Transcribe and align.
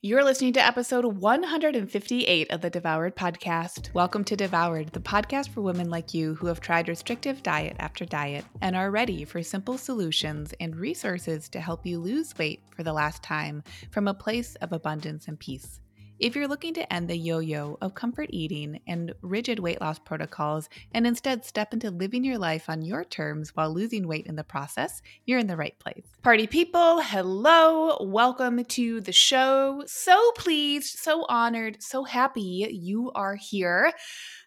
You're 0.00 0.22
listening 0.22 0.52
to 0.52 0.64
episode 0.64 1.04
158 1.04 2.52
of 2.52 2.60
the 2.60 2.70
Devoured 2.70 3.16
podcast. 3.16 3.92
Welcome 3.94 4.22
to 4.26 4.36
Devoured, 4.36 4.92
the 4.92 5.00
podcast 5.00 5.48
for 5.48 5.60
women 5.60 5.90
like 5.90 6.14
you 6.14 6.36
who 6.36 6.46
have 6.46 6.60
tried 6.60 6.86
restrictive 6.86 7.42
diet 7.42 7.74
after 7.80 8.04
diet 8.04 8.44
and 8.60 8.76
are 8.76 8.92
ready 8.92 9.24
for 9.24 9.42
simple 9.42 9.76
solutions 9.76 10.54
and 10.60 10.76
resources 10.76 11.48
to 11.48 11.58
help 11.58 11.84
you 11.84 11.98
lose 11.98 12.32
weight 12.38 12.62
for 12.76 12.84
the 12.84 12.92
last 12.92 13.24
time 13.24 13.64
from 13.90 14.06
a 14.06 14.14
place 14.14 14.54
of 14.60 14.72
abundance 14.72 15.26
and 15.26 15.40
peace. 15.40 15.80
If 16.20 16.34
you're 16.34 16.48
looking 16.48 16.74
to 16.74 16.92
end 16.92 17.06
the 17.06 17.16
yo 17.16 17.38
yo 17.38 17.78
of 17.80 17.94
comfort 17.94 18.30
eating 18.32 18.80
and 18.88 19.14
rigid 19.22 19.60
weight 19.60 19.80
loss 19.80 20.00
protocols 20.00 20.68
and 20.92 21.06
instead 21.06 21.44
step 21.44 21.72
into 21.72 21.92
living 21.92 22.24
your 22.24 22.38
life 22.38 22.68
on 22.68 22.82
your 22.82 23.04
terms 23.04 23.54
while 23.54 23.72
losing 23.72 24.08
weight 24.08 24.26
in 24.26 24.34
the 24.34 24.42
process, 24.42 25.00
you're 25.26 25.38
in 25.38 25.46
the 25.46 25.56
right 25.56 25.78
place. 25.78 26.02
Party 26.24 26.48
people, 26.48 27.00
hello, 27.00 27.98
welcome 28.00 28.64
to 28.64 29.00
the 29.00 29.12
show. 29.12 29.84
So 29.86 30.32
pleased, 30.32 30.98
so 30.98 31.24
honored, 31.28 31.80
so 31.80 32.02
happy 32.02 32.66
you 32.68 33.12
are 33.14 33.36
here. 33.36 33.92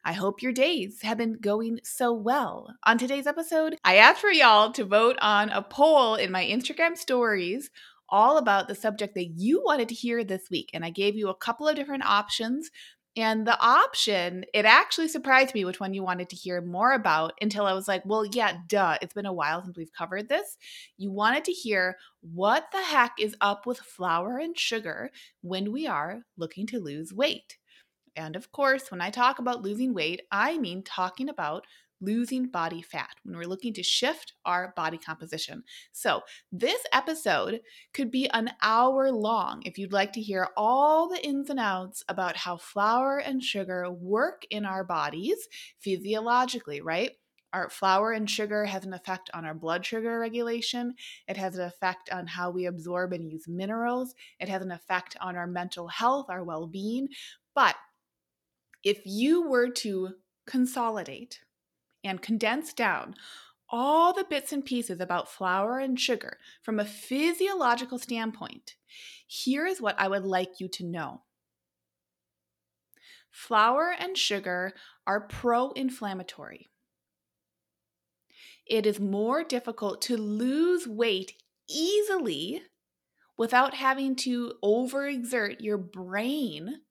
I 0.03 0.11
hope 0.11 0.41
your 0.41 0.51
days 0.51 1.01
have 1.03 1.19
been 1.19 1.37
going 1.39 1.79
so 1.83 2.11
well. 2.11 2.75
On 2.85 2.97
today's 2.97 3.27
episode, 3.27 3.77
I 3.85 3.95
asked 3.95 4.19
for 4.19 4.31
y'all 4.31 4.73
to 4.73 4.83
vote 4.83 5.15
on 5.21 5.49
a 5.49 5.61
poll 5.61 6.15
in 6.15 6.33
my 6.33 6.43
Instagram 6.43 6.97
stories 6.97 7.69
all 8.11 8.37
about 8.37 8.67
the 8.67 8.75
subject 8.75 9.15
that 9.15 9.31
you 9.37 9.61
wanted 9.63 9.89
to 9.89 9.95
hear 9.95 10.23
this 10.23 10.49
week. 10.49 10.69
And 10.73 10.83
I 10.83 10.89
gave 10.89 11.15
you 11.15 11.29
a 11.29 11.35
couple 11.35 11.67
of 11.67 11.75
different 11.75 12.05
options. 12.05 12.69
And 13.17 13.45
the 13.45 13.59
option, 13.59 14.45
it 14.53 14.63
actually 14.63 15.09
surprised 15.09 15.53
me 15.53 15.65
which 15.65 15.81
one 15.81 15.93
you 15.93 16.01
wanted 16.01 16.29
to 16.29 16.35
hear 16.35 16.61
more 16.61 16.93
about 16.93 17.33
until 17.41 17.65
I 17.65 17.73
was 17.73 17.87
like, 17.87 18.03
well, 18.05 18.25
yeah, 18.25 18.57
duh. 18.67 18.97
It's 19.01 19.13
been 19.13 19.25
a 19.25 19.33
while 19.33 19.63
since 19.63 19.77
we've 19.77 19.91
covered 19.91 20.29
this. 20.29 20.57
You 20.97 21.11
wanted 21.11 21.43
to 21.45 21.51
hear 21.51 21.97
what 22.21 22.67
the 22.71 22.81
heck 22.81 23.13
is 23.19 23.35
up 23.41 23.65
with 23.65 23.79
flour 23.79 24.37
and 24.37 24.57
sugar 24.57 25.11
when 25.41 25.73
we 25.73 25.87
are 25.87 26.21
looking 26.37 26.67
to 26.67 26.79
lose 26.79 27.13
weight. 27.13 27.57
And 28.15 28.35
of 28.35 28.51
course, 28.51 28.91
when 28.91 29.01
I 29.01 29.09
talk 29.09 29.39
about 29.39 29.61
losing 29.61 29.93
weight, 29.93 30.21
I 30.31 30.57
mean 30.57 30.83
talking 30.83 31.29
about 31.29 31.65
losing 32.01 32.47
body 32.47 32.81
fat, 32.81 33.15
when 33.23 33.37
we're 33.37 33.45
looking 33.45 33.73
to 33.73 33.83
shift 33.83 34.33
our 34.45 34.73
body 34.75 34.97
composition. 34.97 35.63
So, 35.91 36.21
this 36.51 36.81
episode 36.91 37.61
could 37.93 38.11
be 38.11 38.29
an 38.29 38.51
hour 38.61 39.11
long 39.11 39.61
if 39.65 39.77
you'd 39.77 39.93
like 39.93 40.13
to 40.13 40.21
hear 40.21 40.49
all 40.57 41.07
the 41.07 41.23
ins 41.25 41.49
and 41.49 41.59
outs 41.59 42.03
about 42.09 42.35
how 42.35 42.57
flour 42.57 43.17
and 43.17 43.43
sugar 43.43 43.89
work 43.89 44.43
in 44.49 44.65
our 44.65 44.83
bodies 44.83 45.47
physiologically, 45.79 46.81
right? 46.81 47.11
Our 47.53 47.69
flour 47.69 48.13
and 48.13 48.29
sugar 48.29 48.65
has 48.65 48.85
an 48.85 48.93
effect 48.93 49.29
on 49.33 49.45
our 49.45 49.53
blood 49.53 49.85
sugar 49.85 50.19
regulation. 50.19 50.95
It 51.27 51.35
has 51.35 51.55
an 51.55 51.65
effect 51.65 52.09
on 52.09 52.25
how 52.25 52.49
we 52.49 52.65
absorb 52.65 53.11
and 53.11 53.29
use 53.29 53.45
minerals. 53.47 54.15
It 54.39 54.47
has 54.47 54.61
an 54.61 54.71
effect 54.71 55.17
on 55.19 55.35
our 55.35 55.47
mental 55.47 55.89
health, 55.89 56.27
our 56.29 56.43
well 56.43 56.65
being. 56.65 57.09
But 57.53 57.75
if 58.83 59.01
you 59.05 59.49
were 59.49 59.69
to 59.69 60.15
consolidate 60.47 61.41
and 62.03 62.21
condense 62.21 62.73
down 62.73 63.15
all 63.69 64.13
the 64.13 64.25
bits 64.25 64.51
and 64.51 64.65
pieces 64.65 64.99
about 64.99 65.29
flour 65.29 65.79
and 65.79 65.99
sugar 65.99 66.37
from 66.61 66.79
a 66.79 66.85
physiological 66.85 67.97
standpoint, 67.97 68.75
here 69.25 69.65
is 69.65 69.81
what 69.81 69.95
I 69.97 70.07
would 70.07 70.25
like 70.25 70.59
you 70.59 70.67
to 70.69 70.85
know. 70.85 71.21
Flour 73.31 73.95
and 73.97 74.17
sugar 74.17 74.73
are 75.07 75.21
pro 75.21 75.71
inflammatory. 75.71 76.69
It 78.65 78.85
is 78.85 78.99
more 78.99 79.43
difficult 79.43 80.01
to 80.03 80.17
lose 80.17 80.85
weight 80.85 81.33
easily 81.69 82.61
without 83.37 83.73
having 83.73 84.15
to 84.17 84.53
overexert 84.63 85.61
your 85.61 85.77
brain 85.77 86.81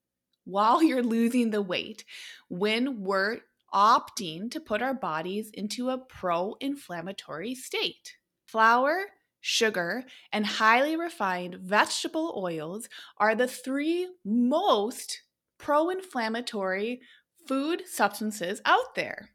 while 0.44 0.82
you're 0.82 1.02
losing 1.02 1.50
the 1.50 1.62
weight 1.62 2.04
when 2.48 3.02
we're 3.02 3.40
opting 3.72 4.50
to 4.50 4.60
put 4.60 4.82
our 4.82 4.94
bodies 4.94 5.50
into 5.54 5.90
a 5.90 5.98
pro 5.98 6.56
inflammatory 6.60 7.54
state. 7.54 8.16
Flour, 8.46 9.06
sugar, 9.40 10.04
and 10.32 10.46
highly 10.46 10.96
refined 10.96 11.56
vegetable 11.56 12.34
oils 12.36 12.88
are 13.18 13.34
the 13.34 13.46
three 13.46 14.08
most 14.24 15.22
pro 15.58 15.90
inflammatory 15.90 17.00
food 17.46 17.82
substances 17.86 18.60
out 18.64 18.94
there. 18.94 19.30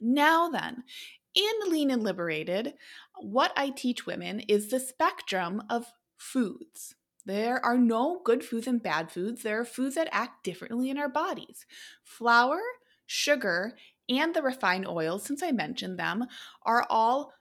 Now, 0.00 0.48
then, 0.48 0.84
in 1.34 1.70
Lean 1.70 1.90
and 1.90 2.02
Liberated, 2.02 2.74
what 3.20 3.52
I 3.56 3.70
teach 3.70 4.06
women 4.06 4.40
is 4.40 4.68
the 4.70 4.80
spectrum 4.80 5.62
of 5.70 5.92
foods. 6.16 6.94
There 7.26 7.64
are 7.64 7.78
no 7.78 8.20
good 8.24 8.44
foods 8.44 8.66
and 8.66 8.82
bad 8.82 9.10
foods. 9.10 9.42
There 9.42 9.58
are 9.60 9.64
foods 9.64 9.94
that 9.94 10.08
act 10.12 10.44
differently 10.44 10.90
in 10.90 10.98
our 10.98 11.08
bodies. 11.08 11.64
Flour 12.02 12.60
sugar, 13.06 13.76
and 14.08 14.34
the 14.34 14.42
refined 14.42 14.86
oils, 14.86 15.24
since 15.24 15.42
I 15.42 15.52
mentioned 15.52 15.98
them, 15.98 16.24
are 16.62 16.86
all 16.90 17.32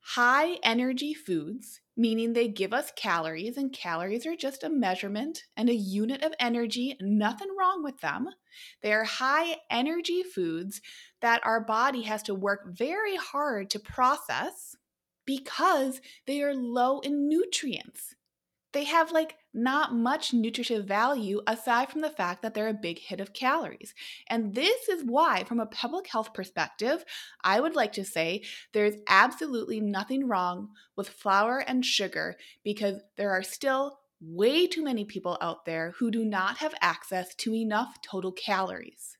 high 0.00 0.54
energy 0.62 1.14
foods, 1.14 1.80
meaning 1.96 2.32
they 2.32 2.48
give 2.48 2.72
us 2.74 2.92
calories, 2.94 3.56
and 3.56 3.72
calories 3.72 4.26
are 4.26 4.36
just 4.36 4.62
a 4.62 4.68
measurement 4.68 5.44
and 5.56 5.68
a 5.68 5.74
unit 5.74 6.22
of 6.22 6.34
energy, 6.38 6.96
nothing 7.00 7.48
wrong 7.58 7.82
with 7.82 8.00
them. 8.00 8.28
They 8.82 8.92
are 8.92 9.04
high 9.04 9.56
energy 9.70 10.22
foods 10.22 10.80
that 11.20 11.44
our 11.44 11.60
body 11.60 12.02
has 12.02 12.22
to 12.24 12.34
work 12.34 12.76
very 12.76 13.16
hard 13.16 13.70
to 13.70 13.78
process 13.78 14.76
because 15.24 16.00
they 16.26 16.42
are 16.42 16.54
low 16.54 17.00
in 17.00 17.28
nutrients 17.28 18.14
they 18.74 18.84
have 18.84 19.12
like 19.12 19.36
not 19.54 19.94
much 19.94 20.34
nutritive 20.34 20.84
value 20.84 21.40
aside 21.46 21.88
from 21.88 22.00
the 22.00 22.10
fact 22.10 22.42
that 22.42 22.52
they're 22.52 22.68
a 22.68 22.74
big 22.74 22.98
hit 22.98 23.20
of 23.20 23.32
calories. 23.32 23.94
And 24.28 24.54
this 24.54 24.88
is 24.88 25.04
why, 25.04 25.44
from 25.44 25.60
a 25.60 25.66
public 25.66 26.08
health 26.08 26.34
perspective, 26.34 27.04
I 27.42 27.60
would 27.60 27.76
like 27.76 27.92
to 27.92 28.04
say 28.04 28.42
there's 28.72 28.96
absolutely 29.08 29.80
nothing 29.80 30.28
wrong 30.28 30.70
with 30.96 31.08
flour 31.08 31.58
and 31.58 31.86
sugar 31.86 32.36
because 32.64 33.00
there 33.16 33.30
are 33.30 33.44
still 33.44 34.00
way 34.20 34.66
too 34.66 34.82
many 34.82 35.04
people 35.04 35.38
out 35.40 35.64
there 35.64 35.94
who 35.98 36.10
do 36.10 36.24
not 36.24 36.58
have 36.58 36.74
access 36.80 37.34
to 37.36 37.54
enough 37.54 38.02
total 38.02 38.32
calories 38.32 39.16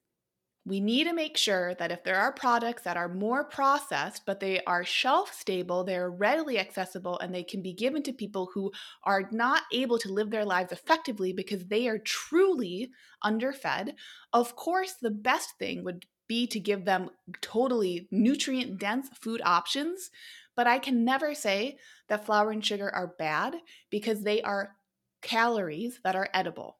we 0.66 0.80
need 0.80 1.04
to 1.04 1.12
make 1.12 1.36
sure 1.36 1.74
that 1.74 1.92
if 1.92 2.04
there 2.04 2.16
are 2.16 2.32
products 2.32 2.82
that 2.82 2.96
are 2.96 3.08
more 3.08 3.44
processed, 3.44 4.22
but 4.24 4.40
they 4.40 4.62
are 4.64 4.84
shelf 4.84 5.32
stable, 5.34 5.84
they're 5.84 6.10
readily 6.10 6.58
accessible, 6.58 7.18
and 7.18 7.34
they 7.34 7.42
can 7.42 7.60
be 7.60 7.74
given 7.74 8.02
to 8.02 8.12
people 8.12 8.50
who 8.54 8.72
are 9.02 9.28
not 9.30 9.62
able 9.72 9.98
to 9.98 10.12
live 10.12 10.30
their 10.30 10.44
lives 10.44 10.72
effectively 10.72 11.34
because 11.34 11.66
they 11.66 11.86
are 11.86 11.98
truly 11.98 12.90
underfed, 13.22 13.94
of 14.32 14.56
course, 14.56 14.94
the 14.94 15.10
best 15.10 15.50
thing 15.58 15.84
would 15.84 16.06
be 16.26 16.46
to 16.46 16.58
give 16.58 16.86
them 16.86 17.10
totally 17.42 18.08
nutrient 18.10 18.78
dense 18.78 19.08
food 19.20 19.42
options. 19.44 20.10
But 20.56 20.66
I 20.66 20.78
can 20.78 21.04
never 21.04 21.34
say 21.34 21.76
that 22.08 22.24
flour 22.24 22.50
and 22.50 22.64
sugar 22.64 22.88
are 22.88 23.14
bad 23.18 23.56
because 23.90 24.22
they 24.22 24.40
are 24.40 24.76
calories 25.20 26.00
that 26.04 26.16
are 26.16 26.28
edible. 26.32 26.78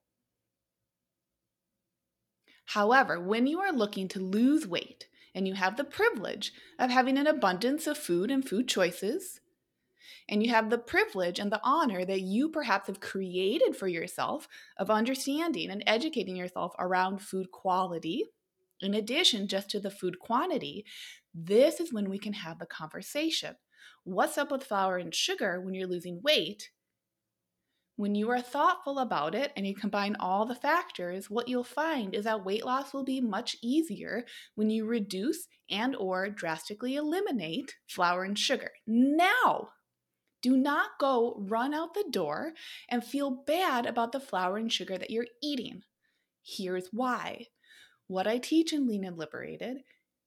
However, 2.67 3.21
when 3.21 3.47
you 3.47 3.61
are 3.61 3.73
looking 3.73 4.09
to 4.09 4.21
lose 4.21 4.67
weight 4.67 5.09
and 5.35 5.47
you 5.47 5.55
have 5.55 5.77
the 5.77 5.85
privilege 5.85 6.53
of 6.79 6.91
having 6.91 7.19
an 7.19 7.27
abundance 7.27 7.87
of 7.87 7.99
food 7.99 8.31
and 8.31 8.47
food 8.47 8.69
choices, 8.69 9.41
and 10.29 10.43
you 10.43 10.51
have 10.51 10.71
the 10.71 10.79
privilege 10.79 11.39
and 11.39 11.53
the 11.53 11.61
honor 11.63 12.05
that 12.05 12.23
you 12.23 12.49
perhaps 12.49 12.87
have 12.87 13.01
created 13.01 13.77
for 13.77 13.89
yourself 13.89 14.49
of 14.79 14.91
understanding 14.91 15.71
and 15.71 15.85
educating 15.87 16.37
yourself 16.37 16.75
around 16.79 17.19
food 17.19 17.51
quality, 17.51 18.25
in 18.81 18.95
addition 18.95 19.49
just 19.49 19.71
to 19.71 19.81
the 19.81 19.91
food 19.91 20.19
quantity, 20.19 20.85
this 21.35 21.81
is 21.81 21.93
when 21.93 22.09
we 22.09 22.19
can 22.19 22.33
have 22.33 22.59
the 22.59 22.67
conversation. 22.67 23.57
What's 24.05 24.39
up 24.39 24.51
with 24.51 24.65
flour 24.65 24.99
and 24.99 25.15
sugar 25.15 25.61
when 25.61 25.75
you're 25.75 25.89
losing 25.89 26.23
weight? 26.23 26.71
When 28.05 28.15
you 28.15 28.31
are 28.33 28.41
thoughtful 28.43 28.99
about 28.99 29.35
it 29.35 29.51
and 29.57 29.67
you 29.67 29.75
combine 29.75 30.15
all 30.21 30.45
the 30.45 30.55
factors, 30.55 31.31
what 31.31 31.49
you'll 31.49 31.65
find 31.65 32.15
is 32.15 32.25
that 32.25 32.45
weight 32.45 32.63
loss 32.63 32.93
will 32.93 33.03
be 33.03 33.19
much 33.19 33.57
easier 33.63 34.27
when 34.57 34.69
you 34.69 34.85
reduce 34.85 35.47
and 35.71 35.97
or 35.97 36.29
drastically 36.29 36.97
eliminate 36.97 37.77
flour 37.89 38.23
and 38.25 38.39
sugar. 38.39 38.73
Now, 38.87 39.71
do 40.43 40.55
not 40.55 40.99
go 41.01 41.43
run 41.49 41.73
out 41.73 41.95
the 41.95 42.05
door 42.11 42.53
and 42.91 43.03
feel 43.03 43.43
bad 43.47 43.87
about 43.87 44.13
the 44.13 44.21
flour 44.21 44.59
and 44.59 44.71
sugar 44.71 44.99
that 44.99 45.09
you're 45.09 45.29
eating. 45.43 45.81
Here's 46.43 46.89
why. 46.93 47.47
What 48.07 48.27
I 48.27 48.37
teach 48.37 48.75
in 48.75 48.87
Lean 48.87 49.07
and 49.07 49.17
Liberated 49.17 49.79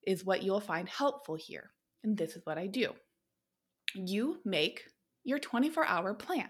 is 0.01 0.25
what 0.25 0.41
you'll 0.41 0.61
find 0.61 0.89
helpful 0.89 1.35
here. 1.35 1.69
And 2.03 2.17
this 2.17 2.35
is 2.35 2.41
what 2.43 2.57
I 2.57 2.65
do. 2.65 2.93
You 3.93 4.39
make 4.43 4.81
your 5.23 5.37
24 5.37 5.85
hour 5.85 6.15
plan 6.15 6.49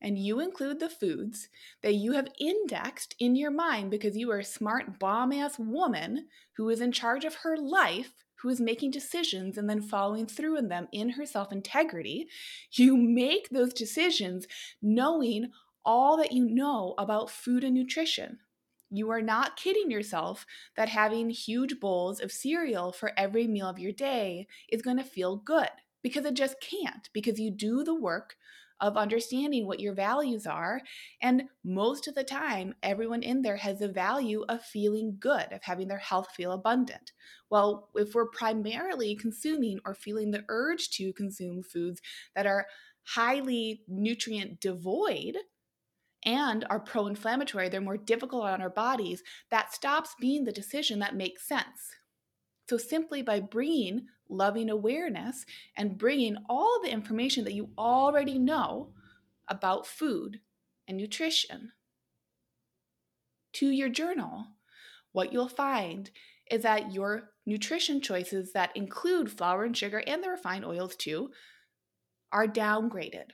and 0.00 0.18
you 0.18 0.40
include 0.40 0.78
the 0.78 0.88
foods 0.88 1.48
that 1.82 1.94
you 1.94 2.12
have 2.12 2.28
indexed 2.38 3.14
in 3.18 3.34
your 3.34 3.50
mind 3.50 3.90
because 3.90 4.16
you 4.16 4.30
are 4.30 4.38
a 4.38 4.44
smart, 4.44 4.98
bomb 4.98 5.32
ass 5.32 5.58
woman 5.58 6.26
who 6.56 6.68
is 6.68 6.80
in 6.80 6.92
charge 6.92 7.24
of 7.24 7.36
her 7.36 7.56
life, 7.56 8.12
who 8.36 8.48
is 8.48 8.60
making 8.60 8.90
decisions 8.90 9.56
and 9.56 9.68
then 9.68 9.80
following 9.80 10.26
through 10.26 10.58
in 10.58 10.68
them 10.68 10.88
in 10.92 11.10
her 11.10 11.24
self 11.24 11.52
integrity. 11.52 12.28
You 12.72 12.96
make 12.96 13.48
those 13.48 13.72
decisions 13.72 14.46
knowing 14.82 15.50
all 15.84 16.16
that 16.18 16.32
you 16.32 16.44
know 16.44 16.94
about 16.98 17.30
food 17.30 17.64
and 17.64 17.74
nutrition. 17.74 18.38
You 18.90 19.10
are 19.10 19.22
not 19.22 19.56
kidding 19.56 19.90
yourself 19.90 20.46
that 20.76 20.88
having 20.88 21.30
huge 21.30 21.80
bowls 21.80 22.20
of 22.20 22.30
cereal 22.30 22.92
for 22.92 23.12
every 23.16 23.46
meal 23.46 23.68
of 23.68 23.78
your 23.78 23.92
day 23.92 24.46
is 24.68 24.82
going 24.82 24.98
to 24.98 25.04
feel 25.04 25.36
good 25.36 25.70
because 26.02 26.24
it 26.24 26.34
just 26.34 26.60
can't, 26.60 27.08
because 27.12 27.40
you 27.40 27.50
do 27.50 27.82
the 27.82 27.94
work 27.94 28.36
of 28.80 28.96
understanding 28.96 29.66
what 29.66 29.80
your 29.80 29.94
values 29.94 30.46
are. 30.46 30.80
And 31.20 31.44
most 31.64 32.08
of 32.08 32.14
the 32.14 32.24
time, 32.24 32.74
everyone 32.82 33.22
in 33.22 33.42
there 33.42 33.56
has 33.56 33.78
the 33.78 33.88
value 33.88 34.44
of 34.48 34.62
feeling 34.62 35.16
good, 35.18 35.52
of 35.52 35.62
having 35.62 35.88
their 35.88 35.98
health 35.98 36.28
feel 36.36 36.52
abundant. 36.52 37.12
Well, 37.50 37.90
if 37.94 38.14
we're 38.14 38.28
primarily 38.28 39.16
consuming 39.16 39.80
or 39.84 39.94
feeling 39.94 40.30
the 40.30 40.44
urge 40.48 40.90
to 40.90 41.12
consume 41.12 41.62
foods 41.62 42.00
that 42.34 42.46
are 42.46 42.66
highly 43.04 43.82
nutrient 43.88 44.60
devoid, 44.60 45.36
and 46.24 46.64
are 46.68 46.80
pro 46.80 47.06
inflammatory, 47.06 47.68
they're 47.68 47.80
more 47.80 47.96
difficult 47.96 48.44
on 48.44 48.60
our 48.60 48.70
bodies, 48.70 49.22
that 49.50 49.72
stops 49.72 50.14
being 50.20 50.44
the 50.44 50.52
decision 50.52 50.98
that 50.98 51.14
makes 51.14 51.46
sense. 51.46 51.94
So, 52.68 52.76
simply 52.78 53.22
by 53.22 53.40
bringing 53.40 54.08
loving 54.28 54.70
awareness 54.70 55.44
and 55.76 55.98
bringing 55.98 56.36
all 56.48 56.80
the 56.82 56.90
information 56.90 57.44
that 57.44 57.54
you 57.54 57.70
already 57.78 58.38
know 58.38 58.92
about 59.48 59.86
food 59.86 60.40
and 60.88 60.96
nutrition 60.96 61.72
to 63.52 63.70
your 63.70 63.88
journal, 63.88 64.46
what 65.12 65.32
you'll 65.32 65.48
find 65.48 66.10
is 66.50 66.62
that 66.62 66.92
your 66.92 67.30
nutrition 67.46 68.00
choices 68.00 68.52
that 68.52 68.76
include 68.76 69.30
flour 69.30 69.64
and 69.64 69.76
sugar 69.76 70.02
and 70.06 70.22
the 70.22 70.30
refined 70.30 70.64
oils 70.64 70.94
too 70.94 71.30
are 72.32 72.46
downgraded. 72.46 73.30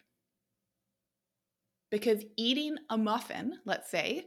Because 1.91 2.25
eating 2.37 2.77
a 2.89 2.97
muffin, 2.97 3.55
let's 3.67 3.91
say, 3.91 4.27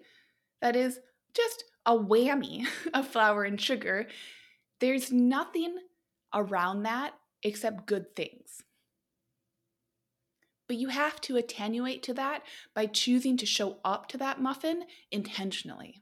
that 0.61 0.75
is 0.75 0.99
just 1.33 1.63
a 1.85 1.97
whammy 1.97 2.65
of 2.93 3.07
flour 3.07 3.43
and 3.43 3.59
sugar, 3.59 4.07
there's 4.79 5.11
nothing 5.11 5.77
around 6.35 6.83
that 6.83 7.13
except 7.43 7.87
good 7.87 8.15
things. 8.15 8.63
But 10.67 10.77
you 10.77 10.89
have 10.89 11.21
to 11.21 11.37
attenuate 11.37 12.01
to 12.03 12.13
that 12.15 12.41
by 12.73 12.87
choosing 12.87 13.37
to 13.37 13.45
show 13.45 13.77
up 13.85 14.07
to 14.09 14.17
that 14.17 14.41
muffin 14.41 14.83
intentionally. 15.11 16.01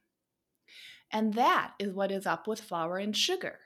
And 1.12 1.34
that 1.36 1.74
is 1.80 1.94
what 1.94 2.12
is 2.12 2.26
up 2.26 2.48
with 2.48 2.62
flour 2.62 2.98
and 2.98 3.16
sugar. 3.16 3.60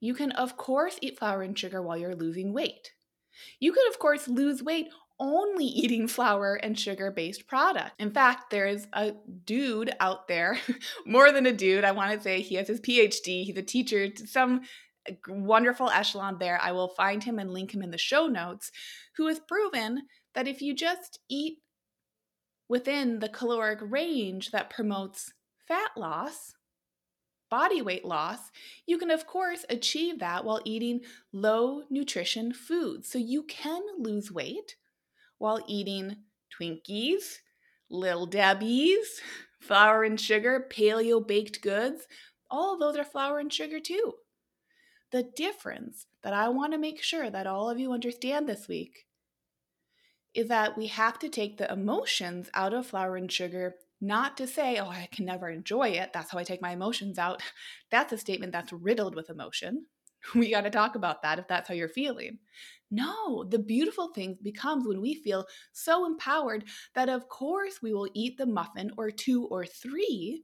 You 0.00 0.14
can, 0.14 0.32
of 0.32 0.56
course, 0.56 0.98
eat 1.00 1.18
flour 1.18 1.42
and 1.42 1.58
sugar 1.58 1.80
while 1.80 1.96
you're 1.96 2.14
losing 2.14 2.52
weight. 2.52 2.92
You 3.58 3.72
could, 3.72 3.88
of 3.88 3.98
course, 3.98 4.28
lose 4.28 4.62
weight 4.62 4.88
only 5.18 5.64
eating 5.64 6.06
flour 6.06 6.54
and 6.54 6.78
sugar 6.78 7.10
based 7.10 7.46
products. 7.46 7.94
In 7.98 8.10
fact, 8.10 8.50
there's 8.50 8.86
a 8.92 9.14
dude 9.44 9.92
out 10.00 10.28
there, 10.28 10.58
more 11.06 11.32
than 11.32 11.46
a 11.46 11.52
dude, 11.52 11.84
I 11.84 11.92
want 11.92 12.12
to 12.12 12.20
say 12.20 12.42
he 12.42 12.56
has 12.56 12.68
his 12.68 12.80
PhD, 12.80 13.44
he's 13.44 13.56
a 13.56 13.62
teacher, 13.62 14.08
some 14.26 14.62
wonderful 15.28 15.90
echelon 15.90 16.38
there. 16.38 16.58
I 16.60 16.72
will 16.72 16.88
find 16.88 17.22
him 17.22 17.38
and 17.38 17.52
link 17.52 17.74
him 17.74 17.82
in 17.82 17.90
the 17.90 17.98
show 17.98 18.26
notes, 18.26 18.70
who 19.16 19.26
has 19.26 19.40
proven 19.40 20.02
that 20.34 20.48
if 20.48 20.62
you 20.62 20.74
just 20.74 21.20
eat 21.28 21.58
within 22.68 23.18
the 23.18 23.28
caloric 23.28 23.78
range 23.82 24.50
that 24.50 24.70
promotes 24.70 25.32
fat 25.68 25.90
loss, 25.96 26.54
body 27.50 27.82
weight 27.82 28.04
loss, 28.04 28.50
you 28.86 28.98
can, 28.98 29.10
of 29.10 29.26
course, 29.26 29.64
achieve 29.68 30.18
that 30.18 30.44
while 30.44 30.60
eating 30.64 31.00
low 31.32 31.82
nutrition 31.90 32.52
foods. 32.52 33.08
So 33.08 33.18
you 33.18 33.44
can 33.44 33.82
lose 33.98 34.32
weight 34.32 34.76
while 35.38 35.60
eating 35.68 36.16
Twinkies, 36.50 37.38
Little 37.90 38.26
Debbie's, 38.26 39.20
flour 39.60 40.04
and 40.04 40.20
sugar, 40.20 40.66
paleo 40.70 41.26
baked 41.26 41.62
goods. 41.62 42.06
All 42.50 42.74
of 42.74 42.80
those 42.80 42.96
are 42.96 43.04
flour 43.04 43.38
and 43.38 43.52
sugar 43.52 43.80
too. 43.80 44.14
The 45.14 45.22
difference 45.22 46.08
that 46.24 46.32
I 46.32 46.48
want 46.48 46.72
to 46.72 46.78
make 46.78 47.00
sure 47.00 47.30
that 47.30 47.46
all 47.46 47.70
of 47.70 47.78
you 47.78 47.92
understand 47.92 48.48
this 48.48 48.66
week 48.66 49.06
is 50.34 50.48
that 50.48 50.76
we 50.76 50.88
have 50.88 51.20
to 51.20 51.28
take 51.28 51.56
the 51.56 51.72
emotions 51.72 52.50
out 52.52 52.74
of 52.74 52.88
flour 52.88 53.14
and 53.14 53.30
sugar 53.30 53.76
not 54.00 54.36
to 54.38 54.48
say, 54.48 54.76
oh, 54.78 54.88
I 54.88 55.08
can 55.12 55.24
never 55.24 55.48
enjoy 55.48 55.90
it. 55.90 56.12
That's 56.12 56.32
how 56.32 56.38
I 56.38 56.42
take 56.42 56.60
my 56.60 56.72
emotions 56.72 57.16
out. 57.16 57.40
That's 57.92 58.12
a 58.12 58.18
statement 58.18 58.50
that's 58.50 58.72
riddled 58.72 59.14
with 59.14 59.30
emotion. 59.30 59.86
We 60.34 60.50
got 60.50 60.62
to 60.62 60.70
talk 60.70 60.96
about 60.96 61.22
that 61.22 61.38
if 61.38 61.46
that's 61.46 61.68
how 61.68 61.74
you're 61.74 61.88
feeling. 61.88 62.38
No, 62.90 63.44
the 63.44 63.60
beautiful 63.60 64.08
thing 64.08 64.36
becomes 64.42 64.84
when 64.84 65.00
we 65.00 65.14
feel 65.14 65.46
so 65.72 66.06
empowered 66.06 66.64
that, 66.96 67.08
of 67.08 67.28
course, 67.28 67.80
we 67.82 67.94
will 67.94 68.08
eat 68.14 68.36
the 68.36 68.46
muffin 68.46 68.90
or 68.96 69.12
two 69.12 69.44
or 69.44 69.64
three 69.64 70.42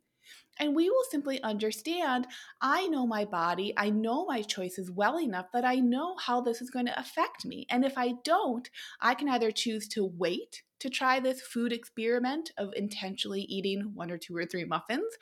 and 0.59 0.77
we 0.77 0.91
will 0.91 1.05
simply 1.11 1.43
understand 1.43 2.27
I 2.61 2.87
know 2.89 3.07
my 3.07 3.25
body, 3.25 3.73
I 3.77 3.91
know 3.91 4.27
my 4.27 4.43
choices 4.43 4.91
well 4.91 5.19
enough 5.19 5.47
that 5.53 5.65
I 5.65 5.77
know 5.77 6.17
how 6.19 6.41
this 6.41 6.61
is 6.61 6.71
going 6.71 6.87
to 6.87 6.99
affect 6.99 7.45
me. 7.45 7.67
And 7.71 7.85
if 7.85 7.97
I 7.97 8.15
don't, 8.25 8.69
I 9.01 9.15
can 9.15 9.29
either 9.29 9.51
choose 9.51 9.89
to 9.89 10.05
wait 10.05 10.63
to 10.81 10.91
try 10.91 11.21
this 11.21 11.41
food 11.41 11.73
experiment 11.73 12.53
of 12.59 12.73
intentionally 12.75 13.43
eating 13.43 13.93
one 13.95 14.11
or 14.11 14.19
two 14.19 14.37
or 14.37 14.45
three 14.47 14.65
muffins, 14.65 15.15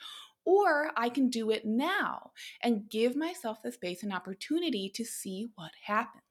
or 0.45 0.91
I 0.95 1.09
can 1.09 1.29
do 1.29 1.51
it 1.51 1.65
now 1.65 2.31
and 2.61 2.89
give 2.89 3.15
myself 3.15 3.61
the 3.61 3.71
space 3.71 4.03
and 4.03 4.11
opportunity 4.11 4.89
to 4.95 5.05
see 5.05 5.49
what 5.55 5.71
happens. 5.85 6.23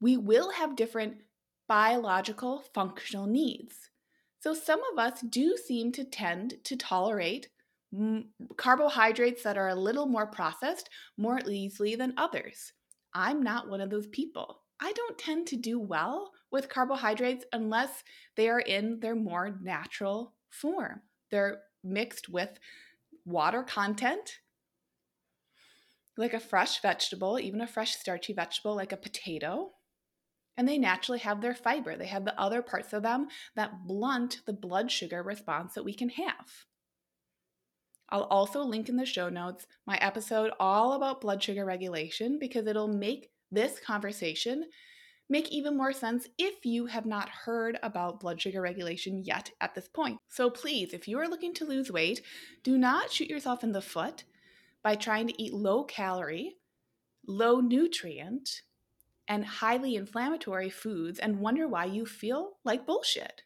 We 0.00 0.16
will 0.16 0.50
have 0.52 0.76
different 0.76 1.18
biological 1.68 2.64
functional 2.74 3.26
needs. 3.26 3.90
So 4.46 4.54
some 4.54 4.80
of 4.92 4.98
us 5.00 5.22
do 5.22 5.56
seem 5.56 5.90
to 5.90 6.04
tend 6.04 6.62
to 6.62 6.76
tolerate 6.76 7.48
carbohydrates 8.56 9.42
that 9.42 9.58
are 9.58 9.70
a 9.70 9.74
little 9.74 10.06
more 10.06 10.28
processed 10.28 10.88
more 11.18 11.40
easily 11.50 11.96
than 11.96 12.14
others. 12.16 12.72
I'm 13.12 13.42
not 13.42 13.68
one 13.68 13.80
of 13.80 13.90
those 13.90 14.06
people. 14.06 14.62
I 14.78 14.92
don't 14.92 15.18
tend 15.18 15.48
to 15.48 15.56
do 15.56 15.80
well 15.80 16.30
with 16.52 16.68
carbohydrates 16.68 17.44
unless 17.52 18.04
they 18.36 18.48
are 18.48 18.60
in 18.60 19.00
their 19.00 19.16
more 19.16 19.58
natural 19.60 20.34
form. 20.48 21.00
They're 21.32 21.62
mixed 21.82 22.28
with 22.28 22.50
water 23.24 23.64
content, 23.64 24.30
like 26.16 26.34
a 26.34 26.38
fresh 26.38 26.80
vegetable, 26.80 27.40
even 27.40 27.60
a 27.62 27.66
fresh 27.66 27.96
starchy 27.96 28.32
vegetable 28.32 28.76
like 28.76 28.92
a 28.92 28.96
potato, 28.96 29.72
and 30.56 30.68
they 30.68 30.78
naturally 30.78 31.18
have 31.18 31.40
their 31.40 31.54
fiber. 31.54 31.96
They 31.96 32.06
have 32.06 32.24
the 32.24 32.38
other 32.40 32.62
parts 32.62 32.92
of 32.92 33.02
them 33.02 33.28
that 33.54 33.86
blunt 33.86 34.40
the 34.46 34.52
blood 34.52 34.90
sugar 34.90 35.22
response 35.22 35.74
that 35.74 35.84
we 35.84 35.94
can 35.94 36.08
have. 36.10 36.66
I'll 38.08 38.24
also 38.24 38.62
link 38.62 38.88
in 38.88 38.96
the 38.96 39.04
show 39.04 39.28
notes 39.28 39.66
my 39.86 39.96
episode 39.98 40.52
all 40.60 40.92
about 40.92 41.20
blood 41.20 41.42
sugar 41.42 41.64
regulation 41.64 42.38
because 42.38 42.66
it'll 42.66 42.88
make 42.88 43.30
this 43.50 43.80
conversation 43.80 44.64
make 45.28 45.50
even 45.50 45.76
more 45.76 45.92
sense 45.92 46.28
if 46.38 46.64
you 46.64 46.86
have 46.86 47.04
not 47.04 47.28
heard 47.28 47.78
about 47.82 48.20
blood 48.20 48.40
sugar 48.40 48.60
regulation 48.60 49.24
yet 49.24 49.50
at 49.60 49.74
this 49.74 49.88
point. 49.88 50.18
So 50.28 50.50
please, 50.50 50.92
if 50.92 51.08
you 51.08 51.18
are 51.18 51.28
looking 51.28 51.52
to 51.54 51.64
lose 51.64 51.90
weight, 51.90 52.22
do 52.62 52.78
not 52.78 53.12
shoot 53.12 53.28
yourself 53.28 53.64
in 53.64 53.72
the 53.72 53.82
foot 53.82 54.24
by 54.84 54.94
trying 54.94 55.26
to 55.26 55.42
eat 55.42 55.52
low 55.52 55.82
calorie, 55.82 56.56
low 57.26 57.60
nutrient, 57.60 58.62
and 59.28 59.44
highly 59.44 59.96
inflammatory 59.96 60.70
foods 60.70 61.18
and 61.18 61.40
wonder 61.40 61.66
why 61.68 61.84
you 61.84 62.06
feel 62.06 62.58
like 62.64 62.86
bullshit. 62.86 63.42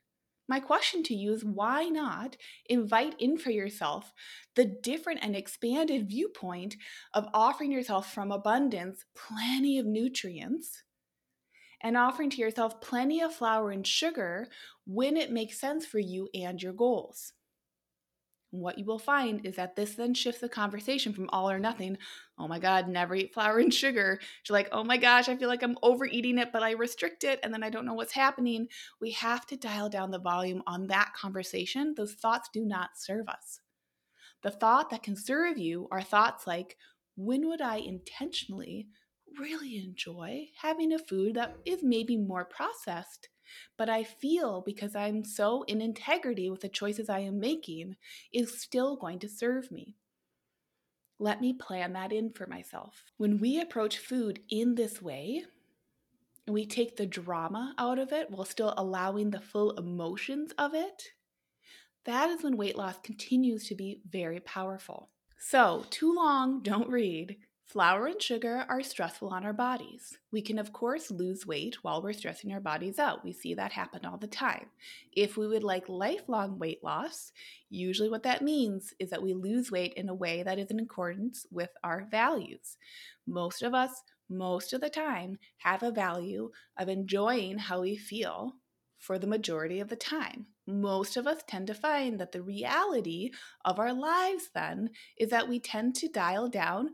My 0.49 0.59
question 0.59 1.05
to 1.05 1.15
you 1.15 1.33
is 1.33 1.45
why 1.45 1.85
not 1.85 2.37
invite 2.67 3.15
in 3.21 3.39
for 3.39 3.51
yourself 3.51 4.13
the 4.57 4.65
different 4.65 5.21
and 5.23 5.37
expanded 5.37 6.09
viewpoint 6.09 6.77
of 7.15 7.29
offering 7.33 7.71
yourself 7.71 8.13
from 8.13 8.33
abundance 8.33 9.05
plenty 9.15 9.79
of 9.79 9.87
nutrients 9.87 10.83
and 11.81 11.97
offering 11.97 12.31
to 12.31 12.41
yourself 12.41 12.81
plenty 12.81 13.21
of 13.21 13.33
flour 13.33 13.71
and 13.71 13.87
sugar 13.87 14.49
when 14.87 15.17
it 15.17 15.31
makes 15.31 15.61
sense 15.61 15.87
for 15.87 16.01
you 16.01 16.29
and 16.35 16.63
your 16.63 16.73
goals? 16.73 17.33
What 18.51 18.79
you 18.79 18.85
will 18.85 18.99
find 18.99 19.47
is 19.47 19.57
that 19.57 19.77
this 19.77 19.95
then 19.95 20.15
shifts 20.15 20.41
the 20.41 20.49
conversation 20.49 21.13
from 21.13 21.31
all 21.31 21.51
or 21.51 21.59
nothing. 21.59 21.97
Oh 22.39 22.49
my 22.49 22.59
God, 22.59 22.89
never 22.89 23.15
eat 23.15 23.33
flour 23.33 23.59
and 23.59 23.73
sugar. 23.73 24.19
You're 24.49 24.55
like, 24.55 24.69
oh 24.73 24.83
my 24.83 24.97
gosh, 24.97 25.29
I 25.29 25.37
feel 25.37 25.49
like 25.49 25.63
I'm 25.63 25.79
overeating 25.83 26.39
it, 26.39 26.51
but 26.53 26.63
I 26.63 26.73
restrict 26.73 27.23
it 27.23 27.39
and 27.43 27.55
then 27.55 27.63
I 27.63 27.71
don't 27.71 27.87
know 27.87 27.95
what's 27.95 28.13
happening. 28.13 28.67
We 29.01 29.13
have 29.13 29.47
to 29.47 29.57
dial 29.57 29.89
down 29.89 30.11
the 30.11 30.19
volume 30.19 30.63
on 30.67 30.89
that 30.89 31.13
conversation. 31.15 31.95
Those 31.97 32.15
thoughts 32.15 32.49
do 32.53 32.65
not 32.65 32.91
serve 32.97 33.29
us. 33.29 33.61
The 34.43 34.51
thought 34.51 34.91
that 34.91 35.03
can 35.03 35.17
serve 35.17 35.59
you 35.59 35.87
are 35.91 36.03
thoughts 36.03 36.47
like, 36.47 36.77
when 37.17 37.47
would 37.49 37.61
I 37.61 37.77
intentionally 37.77 38.89
really 39.39 39.79
enjoy 39.79 40.49
having 40.61 40.93
a 40.93 40.99
food 40.99 41.35
that 41.35 41.57
is 41.65 41.83
maybe 41.83 42.17
more 42.17 42.45
processed 42.45 43.29
but 43.77 43.89
I 43.89 44.05
feel 44.05 44.63
because 44.65 44.95
I'm 44.95 45.25
so 45.25 45.63
in 45.63 45.81
integrity 45.81 46.51
with 46.51 46.61
the 46.61 46.69
choices 46.69 47.09
I 47.09 47.21
am 47.21 47.41
making 47.41 47.97
is 48.33 48.61
still 48.61 48.97
going 48.97 49.19
to 49.21 49.29
serve 49.29 49.71
me. 49.71 49.97
Let 51.19 51.41
me 51.41 51.53
plan 51.53 51.93
that 51.93 52.13
in 52.13 52.31
for 52.33 52.47
myself. 52.47 53.05
When 53.19 53.39
we 53.39 53.61
approach 53.61 53.99
food 53.99 54.41
in 54.49 54.75
this 54.75 55.03
way, 55.03 55.45
we 56.49 56.67
take 56.67 56.97
the 56.97 57.07
drama 57.07 57.75
out 57.79 57.99
of 57.99 58.13
it 58.13 58.31
while 58.31 58.45
still 58.45 58.75
allowing 58.77 59.31
the 59.31 59.41
full 59.41 59.73
emotions 59.73 60.53
of 60.59 60.75
it, 60.75 61.11
that 62.05 62.31
is 62.31 62.43
when 62.43 62.57
weight 62.57 62.77
loss 62.77 62.97
continues 63.03 63.69
to 63.69 63.75
be 63.75 64.01
very 64.09 64.41
powerful. 64.41 65.11
So, 65.39 65.85
too 65.91 66.15
long, 66.15 66.63
don't 66.63 66.89
read. 66.89 67.37
Flour 67.71 68.07
and 68.07 68.21
sugar 68.21 68.67
are 68.69 68.83
stressful 68.83 69.29
on 69.29 69.45
our 69.45 69.53
bodies. 69.53 70.19
We 70.33 70.43
can, 70.43 70.59
of 70.59 70.73
course, 70.73 71.09
lose 71.09 71.47
weight 71.47 71.77
while 71.85 72.03
we're 72.03 72.13
stressing 72.13 72.53
our 72.53 72.59
bodies 72.59 72.99
out. 72.99 73.25
We 73.25 73.33
see 73.33 73.55
that 73.55 73.71
happen 73.71 74.05
all 74.05 74.17
the 74.17 74.27
time. 74.27 74.67
If 75.13 75.37
we 75.37 75.47
would 75.47 75.63
like 75.63 75.89
lifelong 75.89 76.59
weight 76.59 76.83
loss, 76.83 77.31
usually 77.69 78.09
what 78.09 78.25
that 78.25 78.43
means 78.43 78.93
is 78.99 79.11
that 79.11 79.23
we 79.23 79.35
lose 79.35 79.71
weight 79.71 79.95
in 79.95 80.09
a 80.09 80.15
way 80.15 80.43
that 80.43 80.59
is 80.59 80.73
in 80.73 80.81
accordance 80.81 81.47
with 81.53 81.71
our 81.85 82.09
values. 82.11 82.77
Most 83.25 83.63
of 83.63 83.73
us, 83.73 84.03
most 84.29 84.73
of 84.73 84.81
the 84.81 84.91
time, 84.91 85.39
have 85.59 85.85
a 85.85 85.93
value 85.93 86.51
of 86.77 86.89
enjoying 86.89 87.59
how 87.59 87.83
we 87.83 87.97
feel 87.97 88.55
for 88.99 89.17
the 89.17 89.29
majority 89.29 89.79
of 89.79 89.89
the 89.89 89.97
time. 89.97 90.47
Most 90.67 91.17
of 91.17 91.27
us 91.27 91.43
tend 91.47 91.69
to 91.69 91.75
find 91.75 92.19
that 92.19 92.33
the 92.33 92.43
reality 92.43 93.31
of 93.65 93.79
our 93.79 93.93
lives 93.93 94.51
then 94.55 94.91
is 95.17 95.31
that 95.31 95.49
we 95.49 95.61
tend 95.61 95.95
to 95.97 96.09
dial 96.09 96.49
down 96.49 96.91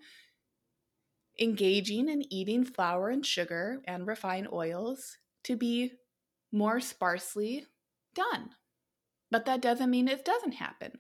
engaging 1.39 2.09
in 2.09 2.33
eating 2.33 2.65
flour 2.65 3.11
and 3.11 3.25
sugar 3.25 3.81
and 3.87 4.07
refined 4.07 4.49
oils 4.53 5.19
to 5.45 5.57
be 5.57 5.93
more 6.53 6.81
sparsely 6.81 7.67
done. 8.15 8.51
But 9.31 9.45
that 9.47 9.61
doesn't 9.61 9.91
mean 9.91 10.09
it 10.09 10.25
doesn't 10.25 10.53
happen. 10.53 10.93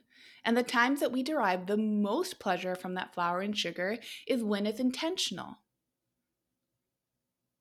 And 0.45 0.57
the 0.57 0.62
times 0.62 1.00
that 1.00 1.12
we 1.12 1.23
derive 1.23 1.66
the 1.66 1.76
most 1.76 2.38
pleasure 2.38 2.75
from 2.75 2.95
that 2.95 3.14
flour 3.14 3.40
and 3.40 3.57
sugar 3.57 3.99
is 4.26 4.45
when 4.45 4.66
it's 4.66 4.81
intentional. 4.81 5.59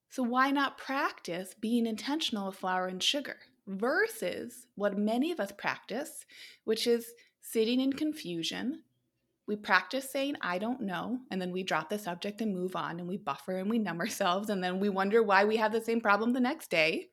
So, 0.09 0.23
why 0.23 0.51
not 0.51 0.77
practice 0.77 1.53
being 1.59 1.85
intentional 1.85 2.47
with 2.47 2.55
flour 2.55 2.87
and 2.87 3.01
sugar 3.01 3.37
versus 3.67 4.67
what 4.75 4.97
many 4.97 5.31
of 5.31 5.39
us 5.39 5.51
practice, 5.51 6.25
which 6.63 6.87
is 6.87 7.13
sitting 7.41 7.81
in 7.81 7.93
confusion 7.93 8.83
we 9.47 9.55
practice 9.55 10.09
saying, 10.09 10.35
I 10.41 10.57
don't 10.57 10.81
know, 10.81 11.19
and 11.29 11.39
then 11.39 11.51
we 11.51 11.63
drop 11.63 11.89
the 11.89 11.99
subject 11.99 12.41
and 12.41 12.53
move 12.53 12.75
on 12.75 12.99
and 12.99 13.07
we 13.07 13.17
buffer 13.17 13.57
and 13.57 13.69
we 13.69 13.77
numb 13.77 13.99
ourselves, 14.01 14.49
and 14.49 14.63
then 14.63 14.79
we 14.79 14.89
wonder 14.89 15.21
why 15.21 15.45
we 15.45 15.57
have 15.57 15.71
the 15.71 15.81
same 15.81 16.01
problem 16.01 16.33
the 16.33 16.39
next 16.39 16.69
day. 16.69 17.07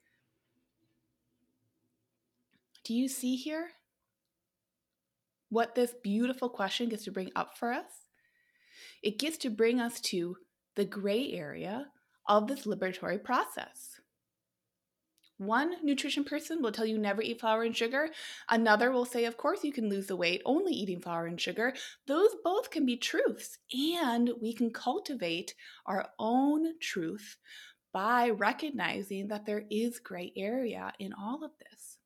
Do 2.84 2.94
you 2.94 3.08
see 3.08 3.36
here 3.36 3.68
what 5.50 5.74
this 5.74 5.94
beautiful 6.02 6.48
question 6.48 6.88
gets 6.88 7.04
to 7.04 7.12
bring 7.12 7.30
up 7.36 7.56
for 7.58 7.72
us? 7.72 7.90
It 9.02 9.18
gets 9.18 9.36
to 9.38 9.50
bring 9.50 9.80
us 9.80 10.00
to 10.00 10.36
the 10.74 10.84
gray 10.84 11.32
area 11.32 11.86
of 12.26 12.48
this 12.48 12.66
liberatory 12.66 13.22
process. 13.22 14.00
One 15.46 15.76
nutrition 15.82 16.24
person 16.24 16.62
will 16.62 16.72
tell 16.72 16.86
you 16.86 16.98
never 16.98 17.20
eat 17.20 17.40
flour 17.40 17.64
and 17.64 17.76
sugar. 17.76 18.10
Another 18.48 18.92
will 18.92 19.04
say, 19.04 19.24
of 19.24 19.36
course, 19.36 19.64
you 19.64 19.72
can 19.72 19.88
lose 19.88 20.06
the 20.06 20.16
weight 20.16 20.40
only 20.44 20.72
eating 20.72 21.00
flour 21.00 21.26
and 21.26 21.40
sugar. 21.40 21.74
Those 22.06 22.30
both 22.44 22.70
can 22.70 22.86
be 22.86 22.96
truths, 22.96 23.58
and 23.74 24.30
we 24.40 24.52
can 24.52 24.70
cultivate 24.70 25.54
our 25.84 26.10
own 26.18 26.78
truth 26.80 27.36
by 27.92 28.30
recognizing 28.30 29.28
that 29.28 29.44
there 29.44 29.64
is 29.70 29.98
gray 29.98 30.32
area 30.36 30.92
in 30.98 31.12
all 31.12 31.44
of 31.44 31.50
this. 31.58 31.98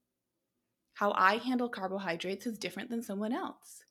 How 0.95 1.13
I 1.15 1.37
handle 1.37 1.69
carbohydrates 1.69 2.47
is 2.47 2.59
different 2.59 2.89
than 2.89 3.03
someone 3.03 3.35
else. 3.35 3.83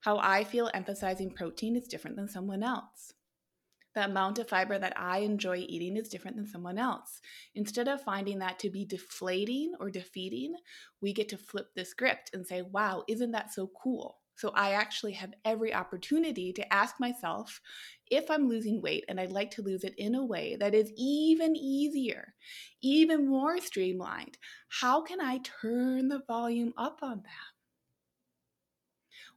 How 0.00 0.18
I 0.18 0.42
feel 0.44 0.70
emphasizing 0.72 1.30
protein 1.30 1.76
is 1.76 1.86
different 1.86 2.16
than 2.16 2.28
someone 2.28 2.62
else 2.62 3.12
the 3.94 4.04
amount 4.04 4.38
of 4.38 4.48
fiber 4.48 4.78
that 4.78 4.98
I 4.98 5.18
enjoy 5.18 5.58
eating 5.58 5.96
is 5.96 6.08
different 6.08 6.36
than 6.36 6.46
someone 6.46 6.78
else. 6.78 7.20
Instead 7.54 7.88
of 7.88 8.02
finding 8.02 8.38
that 8.40 8.58
to 8.60 8.70
be 8.70 8.84
deflating 8.84 9.74
or 9.80 9.90
defeating, 9.90 10.54
we 11.00 11.12
get 11.12 11.28
to 11.30 11.38
flip 11.38 11.68
the 11.74 11.84
script 11.84 12.30
and 12.34 12.46
say, 12.46 12.62
wow, 12.62 13.04
isn't 13.08 13.32
that 13.32 13.52
so 13.52 13.70
cool? 13.82 14.18
So 14.36 14.50
I 14.50 14.72
actually 14.72 15.12
have 15.12 15.32
every 15.44 15.72
opportunity 15.72 16.52
to 16.54 16.74
ask 16.74 16.98
myself 16.98 17.60
if 18.10 18.30
I'm 18.30 18.48
losing 18.48 18.82
weight 18.82 19.04
and 19.08 19.20
I'd 19.20 19.30
like 19.30 19.52
to 19.52 19.62
lose 19.62 19.84
it 19.84 19.94
in 19.96 20.16
a 20.16 20.24
way 20.24 20.56
that 20.58 20.74
is 20.74 20.92
even 20.96 21.54
easier, 21.54 22.34
even 22.82 23.28
more 23.28 23.60
streamlined, 23.60 24.36
how 24.68 25.02
can 25.02 25.20
I 25.20 25.38
turn 25.38 26.08
the 26.08 26.22
volume 26.26 26.72
up 26.76 26.98
on 27.02 27.22
that? 27.22 27.53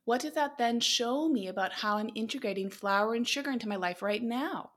What 0.08 0.22
does 0.22 0.36
that 0.36 0.58
then 0.58 0.80
show 0.80 1.28
me 1.28 1.50
about 1.50 1.74
how 1.74 1.98
I'm 1.98 2.10
integrating 2.16 2.70
flour 2.70 3.14
and 3.14 3.28
sugar 3.28 3.52
into 3.52 3.68
my 3.68 3.76
life 3.76 4.02
right 4.02 4.24
now? 4.24 4.72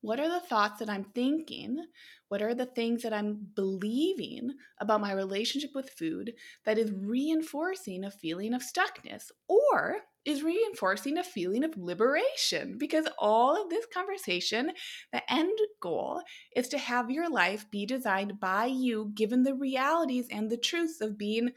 What 0.00 0.18
are 0.18 0.28
the 0.28 0.40
thoughts 0.40 0.80
that 0.80 0.90
I'm 0.90 1.04
thinking? 1.14 1.78
What 2.26 2.42
are 2.42 2.52
the 2.52 2.66
things 2.66 3.04
that 3.04 3.12
I'm 3.12 3.46
believing 3.54 4.50
about 4.80 5.00
my 5.00 5.12
relationship 5.12 5.70
with 5.76 5.90
food 5.90 6.32
that 6.64 6.76
is 6.76 6.90
reinforcing 6.90 8.02
a 8.02 8.10
feeling 8.10 8.52
of 8.52 8.62
stuckness 8.62 9.30
or 9.46 9.98
is 10.24 10.42
reinforcing 10.42 11.18
a 11.18 11.22
feeling 11.22 11.62
of 11.62 11.76
liberation? 11.76 12.78
Because 12.78 13.06
all 13.20 13.62
of 13.62 13.70
this 13.70 13.86
conversation, 13.94 14.72
the 15.12 15.22
end 15.32 15.56
goal 15.78 16.20
is 16.56 16.66
to 16.70 16.78
have 16.78 17.12
your 17.12 17.30
life 17.30 17.70
be 17.70 17.86
designed 17.86 18.40
by 18.40 18.66
you, 18.66 19.12
given 19.14 19.44
the 19.44 19.54
realities 19.54 20.26
and 20.32 20.50
the 20.50 20.56
truths 20.56 21.00
of 21.00 21.16
being 21.16 21.52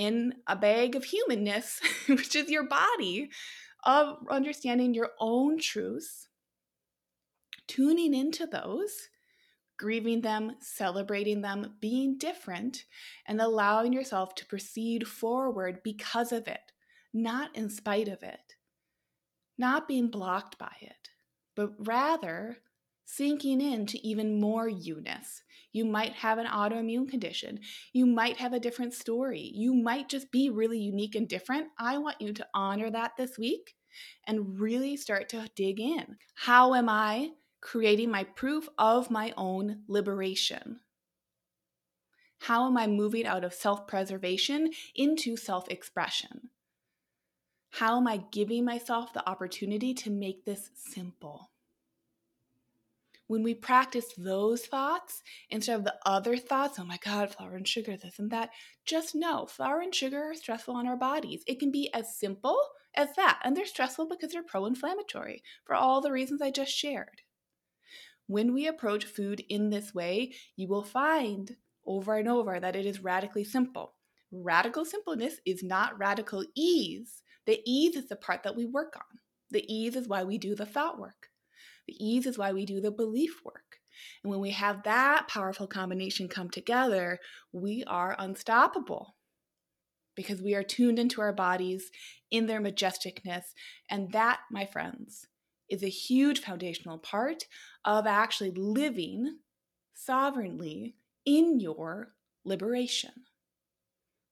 in 0.00 0.32
a 0.46 0.56
bag 0.56 0.96
of 0.96 1.04
humanness, 1.04 1.78
which 2.08 2.34
is 2.34 2.48
your 2.48 2.66
body, 2.66 3.28
of 3.84 4.16
understanding 4.30 4.94
your 4.94 5.10
own 5.20 5.58
truths, 5.58 6.28
tuning 7.66 8.14
into 8.14 8.46
those, 8.46 9.10
grieving 9.78 10.22
them, 10.22 10.56
celebrating 10.60 11.42
them, 11.42 11.74
being 11.82 12.16
different, 12.16 12.86
and 13.26 13.42
allowing 13.42 13.92
yourself 13.92 14.34
to 14.34 14.46
proceed 14.46 15.06
forward 15.06 15.82
because 15.84 16.32
of 16.32 16.48
it, 16.48 16.72
not 17.12 17.54
in 17.54 17.68
spite 17.68 18.08
of 18.08 18.22
it, 18.22 18.56
not 19.58 19.86
being 19.86 20.08
blocked 20.08 20.56
by 20.58 20.72
it, 20.80 21.10
but 21.54 21.72
rather 21.78 22.56
sinking 23.14 23.60
into 23.60 23.98
even 24.02 24.40
more 24.40 24.68
you-ness. 24.68 25.42
You 25.72 25.84
might 25.84 26.12
have 26.14 26.38
an 26.38 26.46
autoimmune 26.46 27.08
condition. 27.08 27.60
You 27.92 28.06
might 28.06 28.36
have 28.38 28.52
a 28.52 28.60
different 28.60 28.94
story. 28.94 29.50
You 29.54 29.74
might 29.74 30.08
just 30.08 30.30
be 30.32 30.50
really 30.50 30.78
unique 30.78 31.14
and 31.14 31.28
different. 31.28 31.68
I 31.78 31.98
want 31.98 32.20
you 32.20 32.32
to 32.32 32.46
honor 32.54 32.90
that 32.90 33.12
this 33.16 33.38
week 33.38 33.74
and 34.26 34.60
really 34.60 34.96
start 34.96 35.28
to 35.30 35.48
dig 35.54 35.80
in. 35.80 36.16
How 36.34 36.74
am 36.74 36.88
I 36.88 37.30
creating 37.60 38.10
my 38.10 38.24
proof 38.24 38.68
of 38.78 39.10
my 39.10 39.32
own 39.36 39.82
liberation? 39.88 40.80
How 42.38 42.66
am 42.66 42.76
I 42.78 42.86
moving 42.86 43.26
out 43.26 43.44
of 43.44 43.52
self 43.52 43.86
preservation 43.86 44.70
into 44.94 45.36
self 45.36 45.68
expression? 45.68 46.50
How 47.70 47.98
am 47.98 48.08
I 48.08 48.24
giving 48.32 48.64
myself 48.64 49.12
the 49.12 49.28
opportunity 49.28 49.94
to 49.94 50.10
make 50.10 50.44
this 50.44 50.70
simple? 50.74 51.49
When 53.30 53.44
we 53.44 53.54
practice 53.54 54.06
those 54.18 54.66
thoughts 54.66 55.22
instead 55.50 55.78
of 55.78 55.84
the 55.84 55.94
other 56.04 56.36
thoughts, 56.36 56.80
oh 56.80 56.84
my 56.84 56.98
God, 57.04 57.32
flour 57.32 57.54
and 57.54 57.68
sugar, 57.68 57.96
this 57.96 58.18
and 58.18 58.28
that, 58.32 58.50
just 58.84 59.14
know 59.14 59.46
flour 59.46 59.80
and 59.82 59.94
sugar 59.94 60.20
are 60.20 60.34
stressful 60.34 60.74
on 60.74 60.84
our 60.84 60.96
bodies. 60.96 61.44
It 61.46 61.60
can 61.60 61.70
be 61.70 61.94
as 61.94 62.18
simple 62.18 62.60
as 62.96 63.14
that. 63.14 63.38
And 63.44 63.56
they're 63.56 63.66
stressful 63.66 64.08
because 64.08 64.32
they're 64.32 64.42
pro 64.42 64.66
inflammatory 64.66 65.44
for 65.64 65.76
all 65.76 66.00
the 66.00 66.10
reasons 66.10 66.42
I 66.42 66.50
just 66.50 66.72
shared. 66.72 67.22
When 68.26 68.52
we 68.52 68.66
approach 68.66 69.04
food 69.04 69.44
in 69.48 69.70
this 69.70 69.94
way, 69.94 70.34
you 70.56 70.66
will 70.66 70.82
find 70.82 71.54
over 71.86 72.16
and 72.16 72.28
over 72.28 72.58
that 72.58 72.74
it 72.74 72.84
is 72.84 72.98
radically 72.98 73.44
simple. 73.44 73.94
Radical 74.32 74.84
simpleness 74.84 75.36
is 75.46 75.62
not 75.62 75.96
radical 75.96 76.44
ease. 76.56 77.22
The 77.46 77.60
ease 77.64 77.94
is 77.94 78.08
the 78.08 78.16
part 78.16 78.42
that 78.42 78.56
we 78.56 78.64
work 78.64 78.94
on. 78.96 79.20
The 79.52 79.64
ease 79.72 79.94
is 79.94 80.08
why 80.08 80.24
we 80.24 80.36
do 80.36 80.56
the 80.56 80.66
thought 80.66 80.98
work. 80.98 81.28
The 81.86 81.94
ease 81.98 82.26
is 82.26 82.38
why 82.38 82.52
we 82.52 82.64
do 82.64 82.80
the 82.80 82.90
belief 82.90 83.40
work. 83.44 83.78
And 84.22 84.30
when 84.30 84.40
we 84.40 84.50
have 84.50 84.82
that 84.84 85.28
powerful 85.28 85.66
combination 85.66 86.28
come 86.28 86.50
together, 86.50 87.18
we 87.52 87.84
are 87.86 88.16
unstoppable 88.18 89.16
because 90.14 90.42
we 90.42 90.54
are 90.54 90.62
tuned 90.62 90.98
into 90.98 91.20
our 91.20 91.32
bodies 91.32 91.90
in 92.30 92.46
their 92.46 92.60
majesticness. 92.60 93.44
And 93.88 94.12
that, 94.12 94.40
my 94.50 94.66
friends, 94.66 95.26
is 95.68 95.82
a 95.82 95.88
huge 95.88 96.40
foundational 96.40 96.98
part 96.98 97.44
of 97.84 98.06
actually 98.06 98.50
living 98.50 99.38
sovereignly 99.94 100.96
in 101.24 101.60
your 101.60 102.14
liberation. 102.44 103.12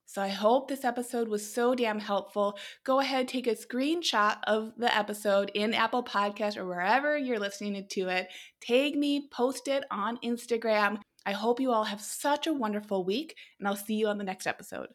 So 0.08 0.22
I 0.22 0.28
hope 0.28 0.68
this 0.68 0.86
episode 0.86 1.28
was 1.28 1.52
so 1.52 1.74
damn 1.74 1.98
helpful. 1.98 2.58
Go 2.82 2.98
ahead, 2.98 3.28
take 3.28 3.46
a 3.46 3.54
screenshot 3.54 4.38
of 4.46 4.72
the 4.78 4.92
episode 4.96 5.50
in 5.54 5.74
Apple 5.74 6.02
Podcast 6.02 6.56
or 6.56 6.66
wherever 6.66 7.18
you're 7.18 7.38
listening 7.38 7.86
to 7.90 8.08
it. 8.08 8.28
Tag 8.62 8.96
me, 8.96 9.28
post 9.30 9.68
it 9.68 9.84
on 9.90 10.16
Instagram. 10.24 10.96
I 11.26 11.32
hope 11.32 11.60
you 11.60 11.72
all 11.72 11.84
have 11.84 12.00
such 12.00 12.46
a 12.46 12.54
wonderful 12.54 13.04
week, 13.04 13.34
and 13.58 13.68
I'll 13.68 13.76
see 13.76 13.96
you 13.96 14.08
on 14.08 14.16
the 14.16 14.24
next 14.24 14.46
episode. 14.46 14.88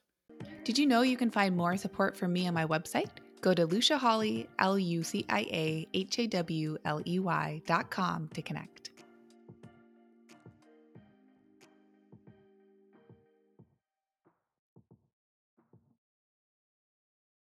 Did 0.63 0.79
you 0.79 0.87
know 0.87 1.03
you 1.03 1.15
can 1.15 1.29
find 1.29 1.55
more 1.55 1.77
support 1.77 2.17
from 2.17 2.33
me 2.33 2.47
on 2.47 2.55
my 2.55 2.65
website? 2.65 3.09
Go 3.41 3.53
to 3.53 3.67
Lucia 3.67 3.99
Hawley, 3.99 4.49
L 4.57 4.79
U 4.79 5.03
C 5.03 5.25
I 5.29 5.41
A 5.41 5.87
H 5.93 6.17
A 6.17 6.25
W 6.25 6.75
L 6.85 7.01
E 7.05 7.19
Y 7.19 7.61
dot 7.67 7.91
com 7.91 8.29
to 8.33 8.41
connect. 8.41 8.89